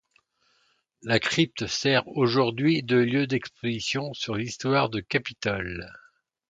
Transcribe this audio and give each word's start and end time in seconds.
La 1.03 1.19
crypte 1.19 1.67
sert 1.67 2.07
aujourd’hui 2.07 2.81
de 2.81 2.97
lieu 2.97 3.27
d’exposition 3.27 4.15
sur 4.15 4.33
l’histoire 4.35 4.89
de 4.89 4.99
Capitole. 4.99 5.91